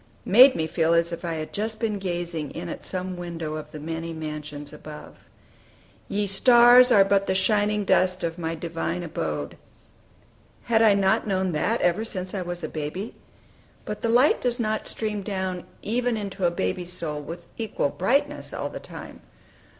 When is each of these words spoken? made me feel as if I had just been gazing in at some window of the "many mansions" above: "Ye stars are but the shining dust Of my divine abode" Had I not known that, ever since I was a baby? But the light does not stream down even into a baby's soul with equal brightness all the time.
made 0.25 0.55
me 0.55 0.65
feel 0.65 0.95
as 0.95 1.11
if 1.11 1.23
I 1.23 1.33
had 1.35 1.53
just 1.53 1.79
been 1.79 1.99
gazing 1.99 2.49
in 2.55 2.69
at 2.69 2.81
some 2.83 3.17
window 3.17 3.53
of 3.53 3.69
the 3.71 3.79
"many 3.79 4.13
mansions" 4.13 4.73
above: 4.73 5.15
"Ye 6.09 6.25
stars 6.25 6.91
are 6.91 7.05
but 7.05 7.27
the 7.27 7.35
shining 7.35 7.85
dust 7.85 8.23
Of 8.23 8.39
my 8.39 8.55
divine 8.55 9.03
abode" 9.03 9.57
Had 10.71 10.81
I 10.81 10.95
not 10.95 11.27
known 11.27 11.51
that, 11.51 11.81
ever 11.81 12.03
since 12.03 12.33
I 12.33 12.41
was 12.41 12.63
a 12.63 12.67
baby? 12.67 13.13
But 13.85 14.01
the 14.01 14.09
light 14.09 14.41
does 14.41 14.59
not 14.59 14.87
stream 14.87 15.21
down 15.21 15.65
even 15.83 16.17
into 16.17 16.45
a 16.47 16.49
baby's 16.49 16.91
soul 16.91 17.21
with 17.21 17.45
equal 17.59 17.89
brightness 17.89 18.53
all 18.55 18.69
the 18.69 18.79
time. 18.79 19.21